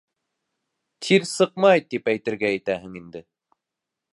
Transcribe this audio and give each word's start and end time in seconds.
Тир 1.07 1.27
сыҡмай, 1.31 1.83
тип 1.91 2.09
әйтергә 2.15 2.51
итәһең 2.57 2.97
инде? 3.03 3.23